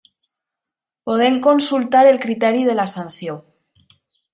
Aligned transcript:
Podent 1.11 1.37
consultar 1.49 2.03
el 2.15 2.21
criteri 2.27 2.67
de 2.73 2.79
la 2.83 2.91
sanció. 2.99 3.41